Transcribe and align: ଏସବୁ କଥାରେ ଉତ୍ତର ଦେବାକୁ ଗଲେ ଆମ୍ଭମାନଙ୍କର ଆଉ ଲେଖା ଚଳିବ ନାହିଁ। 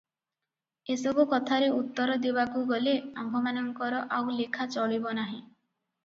ଏସବୁ 0.93 1.25
କଥାରେ 1.33 1.67
ଉତ୍ତର 1.79 2.15
ଦେବାକୁ 2.23 2.63
ଗଲେ 2.71 2.93
ଆମ୍ଭମାନଙ୍କର 3.25 3.99
ଆଉ 4.17 4.33
ଲେଖା 4.39 4.67
ଚଳିବ 4.77 5.13
ନାହିଁ। 5.19 5.37